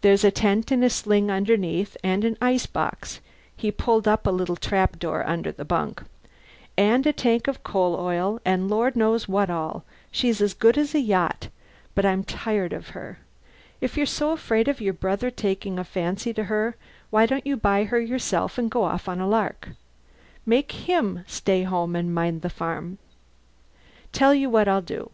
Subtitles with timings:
[0.00, 3.20] There's a tent in a sling underneath, and an ice box
[3.56, 6.02] (he pulled up a little trap door under the bunk)
[6.76, 9.84] and a tank of coal oil and Lord knows what all.
[10.10, 11.50] She's as good as a yacht;
[11.94, 13.20] but I'm tired of her.
[13.80, 16.74] If you're so afraid of your brother taking a fancy to her,
[17.10, 19.68] why don't you buy her yourself and go off on a lark?
[20.44, 22.98] Make him stay home and mind the farm!...
[24.10, 25.12] Tell you what I'll do.